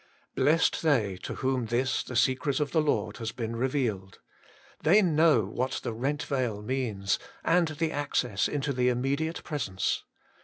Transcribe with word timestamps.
Blessed 0.33 0.81
they 0.81 1.17
to 1.17 1.35
whom 1.35 1.67
this, 1.67 2.01
the 2.03 2.15
secret 2.15 2.59
of 2.59 2.71
the 2.71 2.81
Lord, 2.81 3.17
has 3.17 3.31
been 3.31 3.55
revealed. 3.55 4.17
They 4.81 5.03
know 5.03 5.45
what 5.45 5.73
the 5.83 5.93
rent 5.93 6.23
veil 6.23 6.63
means, 6.63 7.19
78 7.45 7.45
HOLY 7.45 7.55
IN 7.55 7.55
CHKIST. 7.55 7.57
and 7.69 7.77
the 7.77 7.91
access 7.91 8.47
into 8.47 8.73
the 8.73 8.89
immediate 8.89 9.43
Presence. 9.43 10.03